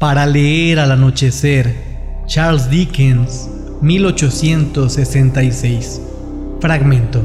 Para 0.00 0.24
leer 0.24 0.78
al 0.78 0.92
anochecer, 0.92 1.74
Charles 2.26 2.70
Dickens, 2.70 3.50
1866. 3.82 6.00
Fragmento. 6.58 7.20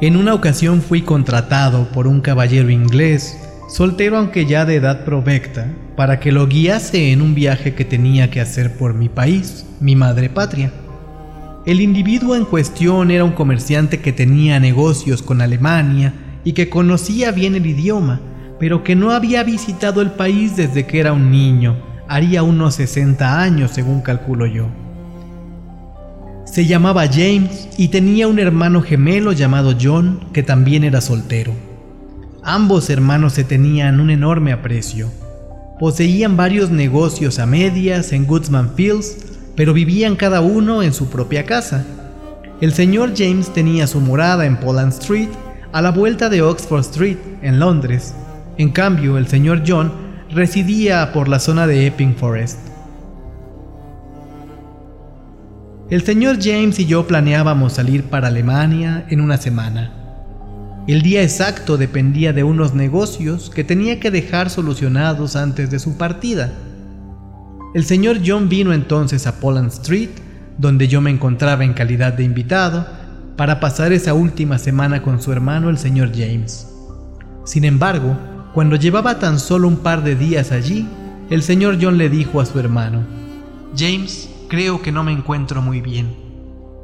En 0.00 0.16
una 0.16 0.34
ocasión 0.34 0.82
fui 0.82 1.02
contratado 1.02 1.86
por 1.92 2.08
un 2.08 2.20
caballero 2.20 2.68
inglés, 2.68 3.38
soltero 3.68 4.18
aunque 4.18 4.44
ya 4.44 4.64
de 4.64 4.74
edad 4.74 5.04
provecta, 5.04 5.72
para 5.94 6.18
que 6.18 6.32
lo 6.32 6.48
guiase 6.48 7.12
en 7.12 7.22
un 7.22 7.36
viaje 7.36 7.76
que 7.76 7.84
tenía 7.84 8.28
que 8.28 8.40
hacer 8.40 8.76
por 8.76 8.94
mi 8.94 9.08
país, 9.08 9.66
mi 9.78 9.94
madre 9.94 10.28
patria. 10.28 10.72
El 11.64 11.80
individuo 11.80 12.34
en 12.34 12.44
cuestión 12.44 13.12
era 13.12 13.22
un 13.22 13.34
comerciante 13.34 14.00
que 14.00 14.12
tenía 14.12 14.58
negocios 14.58 15.22
con 15.22 15.40
Alemania 15.40 16.12
y 16.42 16.54
que 16.54 16.68
conocía 16.68 17.30
bien 17.30 17.54
el 17.54 17.66
idioma, 17.66 18.20
pero 18.58 18.84
que 18.84 18.94
no 18.94 19.10
había 19.10 19.42
visitado 19.42 20.00
el 20.02 20.10
país 20.10 20.56
desde 20.56 20.86
que 20.86 21.00
era 21.00 21.12
un 21.12 21.30
niño, 21.30 21.76
haría 22.08 22.42
unos 22.42 22.74
60 22.76 23.40
años 23.40 23.70
según 23.70 24.00
calculo 24.00 24.46
yo. 24.46 24.68
Se 26.44 26.66
llamaba 26.66 27.06
James 27.06 27.68
y 27.78 27.88
tenía 27.88 28.28
un 28.28 28.38
hermano 28.38 28.82
gemelo 28.82 29.32
llamado 29.32 29.74
John 29.80 30.28
que 30.32 30.42
también 30.42 30.84
era 30.84 31.00
soltero. 31.00 31.54
Ambos 32.42 32.90
hermanos 32.90 33.32
se 33.32 33.44
tenían 33.44 34.00
un 34.00 34.10
enorme 34.10 34.52
aprecio. 34.52 35.10
Poseían 35.78 36.36
varios 36.36 36.70
negocios 36.70 37.38
a 37.38 37.46
medias 37.46 38.12
en 38.12 38.26
Goodsman 38.26 38.74
Fields 38.74 39.32
pero 39.56 39.72
vivían 39.72 40.16
cada 40.16 40.40
uno 40.40 40.82
en 40.82 40.92
su 40.92 41.08
propia 41.08 41.44
casa. 41.44 41.84
El 42.60 42.72
señor 42.72 43.12
James 43.16 43.52
tenía 43.52 43.86
su 43.86 44.00
morada 44.00 44.46
en 44.46 44.56
Poland 44.56 44.92
Street, 44.92 45.28
a 45.72 45.82
la 45.82 45.90
vuelta 45.90 46.28
de 46.28 46.42
Oxford 46.42 46.80
Street, 46.80 47.18
en 47.42 47.58
Londres. 47.58 48.14
En 48.58 48.70
cambio, 48.70 49.16
el 49.16 49.26
señor 49.28 49.62
John 49.66 49.92
residía 50.30 51.12
por 51.12 51.28
la 51.28 51.38
zona 51.38 51.66
de 51.66 51.86
Epping 51.86 52.14
Forest. 52.16 52.58
El 55.88 56.02
señor 56.02 56.38
James 56.40 56.78
y 56.78 56.86
yo 56.86 57.06
planeábamos 57.06 57.74
salir 57.74 58.04
para 58.04 58.28
Alemania 58.28 59.06
en 59.10 59.20
una 59.20 59.36
semana. 59.36 59.92
El 60.86 61.02
día 61.02 61.22
exacto 61.22 61.76
dependía 61.76 62.32
de 62.32 62.44
unos 62.44 62.74
negocios 62.74 63.50
que 63.50 63.62
tenía 63.62 64.00
que 64.00 64.10
dejar 64.10 64.50
solucionados 64.50 65.36
antes 65.36 65.70
de 65.70 65.78
su 65.78 65.96
partida. 65.96 66.52
El 67.74 67.84
señor 67.84 68.18
John 68.24 68.48
vino 68.48 68.72
entonces 68.72 69.26
a 69.26 69.38
Poland 69.38 69.70
Street, 69.70 70.10
donde 70.58 70.88
yo 70.88 71.00
me 71.00 71.10
encontraba 71.10 71.64
en 71.64 71.72
calidad 71.72 72.12
de 72.12 72.24
invitado, 72.24 72.86
para 73.36 73.60
pasar 73.60 73.92
esa 73.92 74.12
última 74.12 74.58
semana 74.58 75.02
con 75.02 75.22
su 75.22 75.32
hermano 75.32 75.70
el 75.70 75.78
señor 75.78 76.10
James. 76.14 76.68
Sin 77.44 77.64
embargo, 77.64 78.16
cuando 78.54 78.76
llevaba 78.76 79.18
tan 79.18 79.38
solo 79.38 79.68
un 79.68 79.78
par 79.78 80.02
de 80.02 80.14
días 80.14 80.52
allí, 80.52 80.88
el 81.30 81.42
señor 81.42 81.78
John 81.80 81.96
le 81.96 82.08
dijo 82.08 82.40
a 82.40 82.46
su 82.46 82.58
hermano, 82.58 83.04
James, 83.76 84.28
creo 84.48 84.82
que 84.82 84.92
no 84.92 85.02
me 85.02 85.12
encuentro 85.12 85.62
muy 85.62 85.80
bien. 85.80 86.14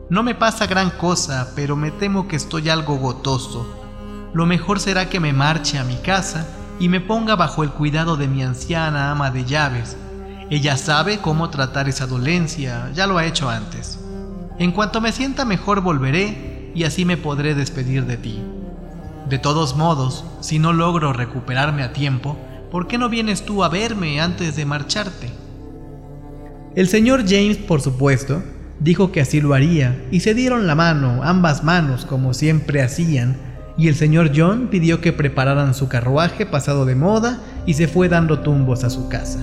No 0.08 0.22
me 0.22 0.34
pasa 0.34 0.66
gran 0.66 0.90
cosa, 0.90 1.52
pero 1.54 1.76
me 1.76 1.90
temo 1.90 2.26
que 2.26 2.36
estoy 2.36 2.70
algo 2.70 2.96
gotoso. 2.96 3.66
Lo 4.32 4.46
mejor 4.46 4.80
será 4.80 5.10
que 5.10 5.20
me 5.20 5.34
marche 5.34 5.78
a 5.78 5.84
mi 5.84 5.96
casa 5.96 6.46
y 6.80 6.88
me 6.88 7.00
ponga 7.00 7.36
bajo 7.36 7.62
el 7.62 7.70
cuidado 7.70 8.16
de 8.16 8.28
mi 8.28 8.42
anciana 8.42 9.10
ama 9.10 9.30
de 9.30 9.44
llaves, 9.44 9.96
ella 10.50 10.78
sabe 10.78 11.18
cómo 11.18 11.50
tratar 11.50 11.90
esa 11.90 12.06
dolencia, 12.06 12.90
ya 12.94 13.06
lo 13.06 13.18
ha 13.18 13.26
hecho 13.26 13.50
antes. 13.50 13.98
En 14.58 14.72
cuanto 14.72 15.02
me 15.02 15.12
sienta 15.12 15.44
mejor 15.44 15.82
volveré 15.82 16.72
y 16.74 16.84
así 16.84 17.04
me 17.04 17.18
podré 17.18 17.54
despedir 17.54 18.06
de 18.06 18.16
ti. 18.16 18.42
De 19.28 19.38
todos 19.38 19.76
modos, 19.76 20.24
si 20.40 20.58
no 20.58 20.72
logro 20.72 21.12
recuperarme 21.12 21.82
a 21.82 21.92
tiempo, 21.92 22.36
¿por 22.70 22.86
qué 22.86 22.96
no 22.98 23.08
vienes 23.08 23.44
tú 23.44 23.62
a 23.62 23.68
verme 23.68 24.20
antes 24.20 24.56
de 24.56 24.64
marcharte? 24.64 25.30
El 26.74 26.88
señor 26.88 27.24
James, 27.28 27.58
por 27.58 27.80
supuesto, 27.80 28.42
dijo 28.80 29.12
que 29.12 29.20
así 29.20 29.40
lo 29.40 29.54
haría, 29.54 30.02
y 30.10 30.20
se 30.20 30.34
dieron 30.34 30.66
la 30.66 30.74
mano, 30.74 31.22
ambas 31.22 31.62
manos, 31.62 32.04
como 32.04 32.32
siempre 32.32 32.82
hacían, 32.82 33.36
y 33.76 33.88
el 33.88 33.94
señor 33.94 34.32
John 34.34 34.68
pidió 34.70 35.00
que 35.00 35.12
prepararan 35.12 35.74
su 35.74 35.88
carruaje 35.88 36.46
pasado 36.46 36.84
de 36.84 36.94
moda 36.94 37.40
y 37.66 37.74
se 37.74 37.86
fue 37.86 38.08
dando 38.08 38.40
tumbos 38.40 38.82
a 38.82 38.90
su 38.90 39.08
casa. 39.08 39.40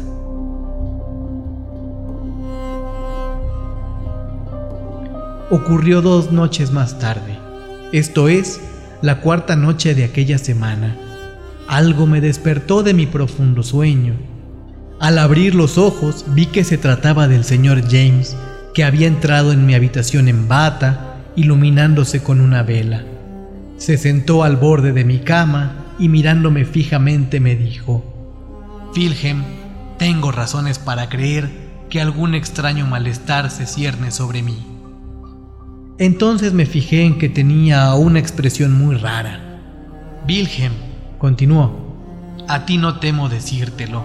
ocurrió 5.50 6.02
dos 6.02 6.32
noches 6.32 6.72
más 6.72 6.98
tarde, 6.98 7.38
esto 7.92 8.28
es, 8.28 8.60
la 9.06 9.22
cuarta 9.22 9.56
noche 9.56 9.94
de 9.94 10.04
aquella 10.04 10.40
semana. 10.40 10.96
Algo 11.68 12.08
me 12.08 12.22
despertó 12.22 12.82
de 12.82 12.96
mi 12.96 13.06
profundo 13.06 13.62
sueño. 13.62 14.16
Al 15.00 15.20
abrir 15.20 15.54
los 15.54 15.78
ojos 15.78 16.26
vi 16.30 16.48
que 16.48 16.64
se 16.64 16.80
trataba 16.80 17.28
del 17.28 17.44
señor 17.44 17.84
James, 17.84 18.36
que 18.74 18.84
había 18.84 19.06
entrado 19.06 19.52
en 19.52 19.68
mi 19.68 19.76
habitación 19.76 20.28
en 20.28 20.48
bata, 20.48 21.18
iluminándose 21.36 22.24
con 22.24 22.42
una 22.42 22.64
vela. 22.64 23.04
Se 23.78 24.00
sentó 24.00 24.44
al 24.44 24.56
borde 24.56 24.92
de 24.92 25.06
mi 25.06 25.20
cama 25.20 25.86
y 26.00 26.10
mirándome 26.10 26.66
fijamente 26.66 27.40
me 27.40 27.56
dijo, 27.56 28.04
Wilhelm, 28.98 29.44
tengo 30.00 30.32
razones 30.32 30.80
para 30.80 31.10
creer 31.10 31.52
que 31.92 32.02
algún 32.02 32.34
extraño 32.34 32.88
malestar 32.88 33.52
se 33.52 33.68
cierne 33.68 34.10
sobre 34.10 34.42
mí. 34.42 34.75
Entonces 35.98 36.52
me 36.52 36.66
fijé 36.66 37.06
en 37.06 37.18
que 37.18 37.30
tenía 37.30 37.94
una 37.94 38.20
expresión 38.20 38.78
muy 38.78 38.98
rara. 38.98 39.40
Wilhelm, 40.28 40.74
continuó, 41.18 41.72
a 42.50 42.66
ti 42.66 42.78
no 42.78 43.00
temo 43.00 43.30
decírtelo. 43.30 44.04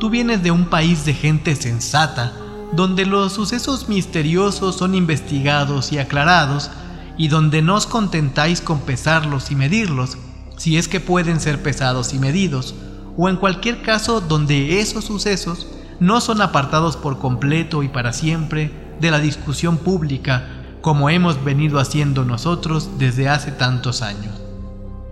Tú 0.00 0.10
vienes 0.10 0.42
de 0.42 0.50
un 0.50 0.64
país 0.64 1.04
de 1.04 1.14
gente 1.14 1.54
sensata, 1.54 2.32
donde 2.72 3.06
los 3.06 3.32
sucesos 3.32 3.88
misteriosos 3.88 4.74
son 4.76 4.96
investigados 4.96 5.92
y 5.92 5.98
aclarados, 5.98 6.72
y 7.16 7.28
donde 7.28 7.62
no 7.62 7.76
os 7.76 7.86
contentáis 7.86 8.60
con 8.60 8.80
pesarlos 8.80 9.52
y 9.52 9.54
medirlos, 9.54 10.18
si 10.56 10.78
es 10.78 10.88
que 10.88 10.98
pueden 10.98 11.38
ser 11.38 11.62
pesados 11.62 12.12
y 12.12 12.18
medidos, 12.18 12.74
o 13.16 13.28
en 13.28 13.36
cualquier 13.36 13.82
caso 13.82 14.20
donde 14.20 14.80
esos 14.80 15.04
sucesos 15.04 15.68
no 16.00 16.20
son 16.20 16.42
apartados 16.42 16.96
por 16.96 17.18
completo 17.20 17.84
y 17.84 17.88
para 17.88 18.12
siempre 18.12 18.72
de 19.00 19.12
la 19.12 19.20
discusión 19.20 19.76
pública 19.76 20.59
como 20.80 21.10
hemos 21.10 21.44
venido 21.44 21.78
haciendo 21.78 22.24
nosotros 22.24 22.90
desde 22.98 23.28
hace 23.28 23.52
tantos 23.52 24.02
años. 24.02 24.40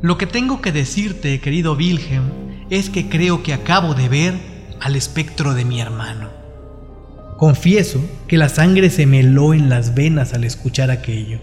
Lo 0.01 0.17
que 0.17 0.27
tengo 0.27 0.61
que 0.61 0.73
decirte, 0.73 1.41
querido 1.41 1.75
Wilhelm, 1.75 2.25
es 2.71 2.91
que 2.91 3.09
creo 3.09 3.43
que 3.43 3.53
acabo 3.53 3.95
de 3.95 4.09
ver 4.09 4.34
al 4.81 4.97
espectro 4.97 5.55
de 5.55 5.65
mi 5.65 5.81
hermano. 5.81 6.28
Confieso 7.37 8.01
que 8.27 8.37
la 8.37 8.49
sangre 8.49 8.91
se 8.91 9.07
me 9.07 9.21
heló 9.21 9.55
en 9.55 9.69
las 9.69 9.95
venas 9.95 10.34
al 10.34 10.45
escuchar 10.45 10.91
aquello. 10.91 11.41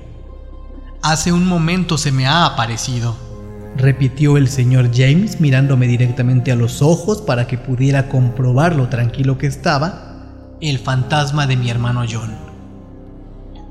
Hace 1.02 1.32
un 1.32 1.46
momento 1.48 1.98
se 1.98 2.12
me 2.12 2.28
ha 2.28 2.46
aparecido, 2.46 3.16
repitió 3.78 4.38
el 4.38 4.48
señor 4.48 4.90
James 4.94 5.40
mirándome 5.40 5.88
directamente 5.88 6.52
a 6.52 6.56
los 6.56 6.82
ojos 6.82 7.22
para 7.22 7.48
que 7.48 7.58
pudiera 7.58 8.10
comprobar 8.10 8.76
lo 8.76 8.90
tranquilo 8.90 9.38
que 9.38 9.48
estaba, 9.48 10.58
el 10.62 10.80
fantasma 10.80 11.46
de 11.48 11.58
mi 11.58 11.70
hermano 11.70 12.04
John. 12.10 12.55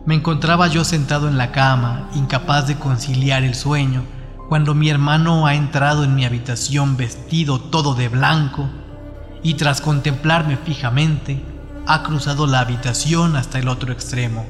Me 0.07 0.15
encontraba 0.15 0.69
yo 0.69 0.85
sentado 0.85 1.29
en 1.29 1.39
la 1.39 1.51
cama, 1.51 2.11
incapaz 2.15 2.67
de 2.67 2.77
conciliar 2.77 3.43
el 3.43 3.55
sueño, 3.55 4.03
cuando 4.51 4.75
mi 4.75 4.91
hermano 4.91 5.47
ha 5.47 5.55
entrado 5.55 6.05
en 6.05 6.15
mi 6.15 6.27
habitación 6.27 6.99
vestido 6.99 7.59
todo 7.59 7.95
de 7.95 8.11
blanco 8.11 8.69
y 9.43 9.55
tras 9.55 9.81
contemplarme 9.81 10.59
fijamente, 10.59 11.43
ha 11.87 12.03
cruzado 12.03 12.47
la 12.47 12.61
habitación 12.61 13.35
hasta 13.37 13.59
el 13.59 13.69
otro 13.69 13.93
extremo, 13.93 14.45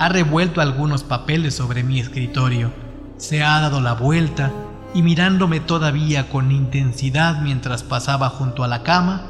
ha 0.00 0.08
revuelto 0.08 0.60
algunos 0.60 1.04
papeles 1.04 1.54
sobre 1.54 1.84
mi 1.84 2.00
escritorio, 2.00 2.72
se 3.18 3.44
ha 3.44 3.60
dado 3.60 3.80
la 3.80 3.94
vuelta 3.94 4.50
y 4.94 5.02
mirándome 5.02 5.60
todavía 5.60 6.28
con 6.28 6.50
intensidad 6.50 7.40
mientras 7.40 7.84
pasaba 7.84 8.30
junto 8.30 8.64
a 8.64 8.68
la 8.68 8.82
cama, 8.82 9.22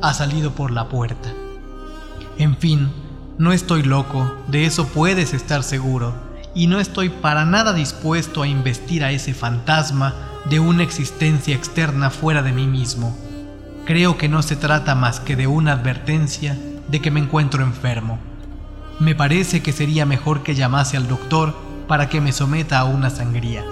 ha 0.00 0.14
salido 0.14 0.52
por 0.52 0.70
la 0.70 0.88
puerta. 0.88 1.30
En 2.36 2.56
fin, 2.56 2.90
no 3.38 3.52
estoy 3.52 3.84
loco, 3.84 4.36
de 4.48 4.66
eso 4.66 4.88
puedes 4.88 5.32
estar 5.32 5.62
seguro, 5.62 6.12
y 6.54 6.66
no 6.66 6.80
estoy 6.80 7.08
para 7.08 7.44
nada 7.44 7.72
dispuesto 7.72 8.42
a 8.42 8.48
investir 8.48 9.04
a 9.04 9.12
ese 9.12 9.32
fantasma 9.32 10.12
de 10.50 10.58
una 10.58 10.82
existencia 10.82 11.54
externa 11.54 12.10
fuera 12.10 12.42
de 12.42 12.52
mí 12.52 12.66
mismo. 12.66 13.16
Creo 13.86 14.18
que 14.18 14.28
no 14.28 14.42
se 14.42 14.56
trata 14.56 14.96
más 14.96 15.20
que 15.20 15.36
de 15.36 15.46
una 15.46 15.72
advertencia 15.72 16.58
de 16.88 17.00
que 17.00 17.12
me 17.12 17.20
encuentro 17.20 17.62
enfermo. 17.62 18.18
Me 18.98 19.14
parece 19.14 19.62
que 19.62 19.72
sería 19.72 20.04
mejor 20.04 20.42
que 20.42 20.56
llamase 20.56 20.96
al 20.96 21.06
doctor 21.06 21.54
para 21.86 22.08
que 22.08 22.20
me 22.20 22.32
someta 22.32 22.80
a 22.80 22.84
una 22.86 23.08
sangría. 23.08 23.64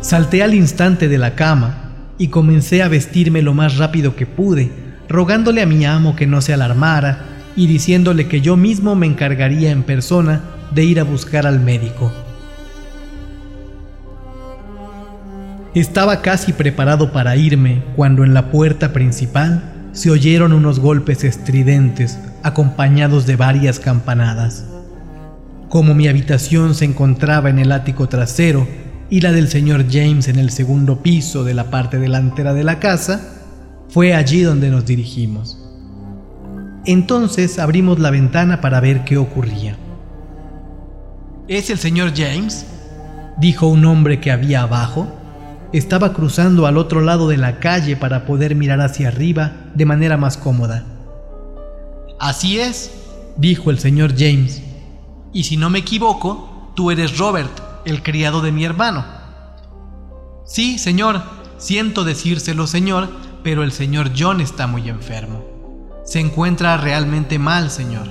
Salté 0.00 0.42
al 0.42 0.54
instante 0.54 1.08
de 1.08 1.18
la 1.18 1.36
cama 1.36 1.81
y 2.22 2.28
comencé 2.28 2.84
a 2.84 2.88
vestirme 2.88 3.42
lo 3.42 3.52
más 3.52 3.78
rápido 3.78 4.14
que 4.14 4.26
pude, 4.26 4.70
rogándole 5.08 5.60
a 5.60 5.66
mi 5.66 5.84
amo 5.84 6.14
que 6.14 6.28
no 6.28 6.40
se 6.40 6.52
alarmara 6.52 7.24
y 7.56 7.66
diciéndole 7.66 8.28
que 8.28 8.40
yo 8.40 8.56
mismo 8.56 8.94
me 8.94 9.06
encargaría 9.08 9.72
en 9.72 9.82
persona 9.82 10.40
de 10.72 10.84
ir 10.84 11.00
a 11.00 11.02
buscar 11.02 11.48
al 11.48 11.58
médico. 11.58 12.12
Estaba 15.74 16.22
casi 16.22 16.52
preparado 16.52 17.10
para 17.10 17.34
irme 17.34 17.82
cuando 17.96 18.22
en 18.22 18.34
la 18.34 18.52
puerta 18.52 18.92
principal 18.92 19.88
se 19.90 20.12
oyeron 20.12 20.52
unos 20.52 20.78
golpes 20.78 21.24
estridentes 21.24 22.20
acompañados 22.44 23.26
de 23.26 23.34
varias 23.34 23.80
campanadas. 23.80 24.64
Como 25.68 25.92
mi 25.92 26.06
habitación 26.06 26.76
se 26.76 26.84
encontraba 26.84 27.50
en 27.50 27.58
el 27.58 27.72
ático 27.72 28.08
trasero 28.08 28.68
y 29.12 29.20
la 29.20 29.30
del 29.30 29.48
señor 29.48 29.84
James 29.90 30.26
en 30.28 30.38
el 30.38 30.48
segundo 30.48 31.02
piso 31.02 31.44
de 31.44 31.52
la 31.52 31.64
parte 31.64 31.98
delantera 31.98 32.54
de 32.54 32.64
la 32.64 32.78
casa, 32.78 33.20
fue 33.90 34.14
allí 34.14 34.40
donde 34.40 34.70
nos 34.70 34.86
dirigimos. 34.86 35.58
Entonces 36.86 37.58
abrimos 37.58 37.98
la 37.98 38.10
ventana 38.10 38.62
para 38.62 38.80
ver 38.80 39.04
qué 39.04 39.18
ocurría. 39.18 39.76
¿Es 41.46 41.68
el 41.68 41.76
señor 41.76 42.14
James? 42.16 42.64
dijo 43.36 43.66
un 43.66 43.84
hombre 43.84 44.18
que 44.18 44.30
había 44.30 44.62
abajo. 44.62 45.06
Estaba 45.74 46.14
cruzando 46.14 46.66
al 46.66 46.78
otro 46.78 47.02
lado 47.02 47.28
de 47.28 47.36
la 47.36 47.58
calle 47.58 47.96
para 47.96 48.24
poder 48.24 48.54
mirar 48.54 48.80
hacia 48.80 49.08
arriba 49.08 49.52
de 49.74 49.84
manera 49.84 50.16
más 50.16 50.38
cómoda. 50.38 50.86
Así 52.18 52.60
es, 52.60 52.90
dijo 53.36 53.70
el 53.70 53.78
señor 53.78 54.14
James. 54.16 54.62
Y 55.34 55.44
si 55.44 55.58
no 55.58 55.68
me 55.68 55.80
equivoco, 55.80 56.72
tú 56.74 56.90
eres 56.90 57.18
Robert, 57.18 57.61
el 57.84 58.02
criado 58.02 58.40
de 58.40 58.52
mi 58.52 58.64
hermano. 58.64 59.04
Sí, 60.44 60.78
señor, 60.78 61.22
siento 61.58 62.04
decírselo, 62.04 62.66
señor, 62.66 63.08
pero 63.42 63.62
el 63.62 63.72
señor 63.72 64.10
John 64.16 64.40
está 64.40 64.66
muy 64.66 64.88
enfermo. 64.88 65.44
Se 66.04 66.20
encuentra 66.20 66.76
realmente 66.76 67.38
mal, 67.38 67.70
señor. 67.70 68.08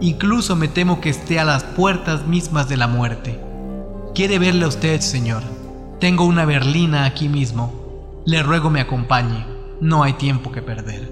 Incluso 0.00 0.56
me 0.56 0.68
temo 0.68 1.00
que 1.00 1.10
esté 1.10 1.38
a 1.40 1.44
las 1.44 1.64
puertas 1.64 2.26
mismas 2.26 2.68
de 2.68 2.76
la 2.76 2.88
muerte. 2.88 3.40
Quiere 4.14 4.38
verle 4.38 4.64
a 4.64 4.68
usted, 4.68 5.00
señor. 5.00 5.42
Tengo 6.00 6.24
una 6.24 6.44
berlina 6.44 7.04
aquí 7.04 7.28
mismo. 7.28 8.22
Le 8.24 8.42
ruego 8.42 8.70
me 8.70 8.80
acompañe. 8.80 9.44
No 9.80 10.02
hay 10.02 10.14
tiempo 10.14 10.52
que 10.52 10.62
perder. 10.62 11.10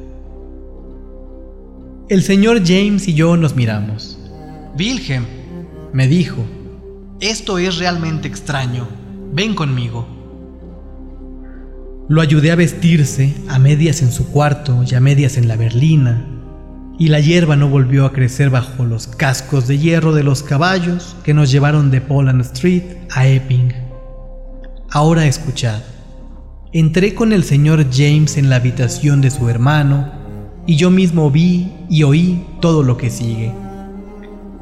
El 2.09 2.23
señor 2.23 2.63
James 2.65 3.09
y 3.09 3.15
yo 3.15 3.37
nos 3.37 3.57
miramos. 3.57 4.19
Wilhelm, 4.79 5.25
me 5.93 6.07
dijo, 6.07 6.45
esto 7.21 7.59
es 7.59 7.79
realmente 7.79 8.29
extraño. 8.29 8.87
Ven 9.33 9.55
conmigo. 9.55 10.07
Lo 12.09 12.21
ayudé 12.21 12.51
a 12.53 12.57
vestirse, 12.57 13.35
a 13.49 13.59
medias 13.59 14.03
en 14.03 14.13
su 14.13 14.29
cuarto 14.29 14.85
y 14.89 14.95
a 14.95 15.01
medias 15.01 15.37
en 15.37 15.49
la 15.49 15.57
berlina, 15.57 16.25
y 16.99 17.09
la 17.09 17.21
hierba 17.21 17.57
no 17.57 17.69
volvió 17.69 18.07
a 18.07 18.13
crecer 18.13 18.51
bajo 18.51 18.85
los 18.85 19.07
cascos 19.07 19.67
de 19.67 19.79
hierro 19.79 20.15
de 20.15 20.23
los 20.23 20.43
caballos 20.43 21.17
que 21.25 21.35
nos 21.35 21.51
llevaron 21.51 21.91
de 21.91 22.01
Poland 22.01 22.43
Street 22.43 22.85
a 23.11 23.27
Epping. 23.27 23.73
Ahora 24.91 25.27
escuchad. 25.27 25.83
Entré 26.73 27.15
con 27.15 27.33
el 27.33 27.45
señor 27.45 27.87
James 27.91 28.37
en 28.37 28.51
la 28.51 28.57
habitación 28.57 29.21
de 29.21 29.31
su 29.31 29.49
hermano 29.49 30.13
y 30.67 30.77
yo 30.77 30.91
mismo 30.91 31.31
vi 31.31 31.73
y 31.89 32.03
oí 32.03 32.47
todo 32.61 32.83
lo 32.83 32.97
que 32.97 33.11
sigue. 33.11 33.53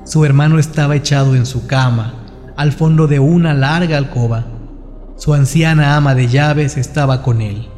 Su 0.05 0.25
hermano 0.25 0.59
estaba 0.59 0.97
echado 0.97 1.35
en 1.35 1.47
su 1.47 1.67
cama, 1.67 2.24
al 2.57 2.73
fondo 2.73 3.07
de 3.07 3.19
una 3.19 3.55
larga 3.55 3.99
alcoba. 3.99 4.45
Su 5.17 5.35
anciana 5.35 5.97
ama 5.97 6.15
de 6.15 6.29
llaves 6.29 6.77
estaba 6.77 7.23
con 7.23 7.41
él. 7.41 7.69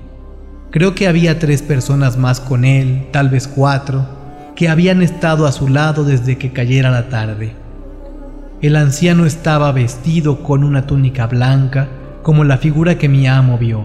Creo 0.70 0.94
que 0.94 1.08
había 1.08 1.38
tres 1.38 1.62
personas 1.62 2.16
más 2.16 2.40
con 2.40 2.64
él, 2.64 3.08
tal 3.12 3.28
vez 3.28 3.48
cuatro, 3.48 4.06
que 4.54 4.68
habían 4.68 5.02
estado 5.02 5.46
a 5.46 5.52
su 5.52 5.68
lado 5.68 6.04
desde 6.04 6.38
que 6.38 6.52
cayera 6.52 6.90
la 6.90 7.08
tarde. 7.08 7.54
El 8.60 8.76
anciano 8.76 9.26
estaba 9.26 9.70
vestido 9.72 10.42
con 10.42 10.64
una 10.64 10.86
túnica 10.86 11.26
blanca, 11.26 11.88
como 12.22 12.42
la 12.42 12.58
figura 12.58 12.98
que 12.98 13.08
mi 13.08 13.26
amo 13.26 13.58
vio. 13.58 13.84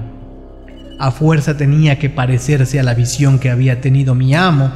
A 1.00 1.12
fuerza 1.12 1.58
tenía 1.58 2.00
que 2.00 2.10
parecerse 2.10 2.80
a 2.80 2.84
la 2.84 2.94
visión 2.94 3.38
que 3.38 3.50
había 3.50 3.82
tenido 3.82 4.16
mi 4.16 4.34
amo, 4.34 4.72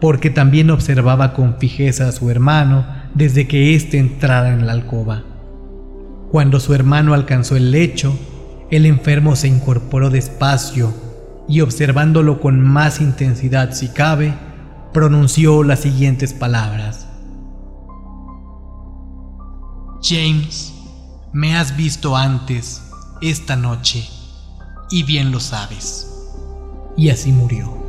porque 0.00 0.30
también 0.30 0.70
observaba 0.70 1.32
con 1.32 1.58
fijeza 1.58 2.08
a 2.08 2.12
su 2.12 2.30
hermano 2.30 2.86
desde 3.14 3.46
que 3.48 3.74
éste 3.74 3.98
entrara 3.98 4.52
en 4.52 4.66
la 4.66 4.72
alcoba. 4.72 5.24
Cuando 6.30 6.60
su 6.60 6.74
hermano 6.74 7.14
alcanzó 7.14 7.56
el 7.56 7.72
lecho, 7.72 8.16
el 8.70 8.86
enfermo 8.86 9.34
se 9.34 9.48
incorporó 9.48 10.10
despacio 10.10 10.94
y 11.48 11.60
observándolo 11.60 12.40
con 12.40 12.60
más 12.60 13.00
intensidad 13.00 13.72
si 13.72 13.88
cabe, 13.88 14.32
pronunció 14.92 15.64
las 15.64 15.80
siguientes 15.80 16.32
palabras. 16.32 17.08
James, 20.02 20.72
me 21.32 21.56
has 21.56 21.76
visto 21.76 22.16
antes, 22.16 22.80
esta 23.20 23.56
noche, 23.56 24.08
y 24.88 25.02
bien 25.02 25.32
lo 25.32 25.40
sabes. 25.40 26.06
Y 26.96 27.10
así 27.10 27.32
murió. 27.32 27.79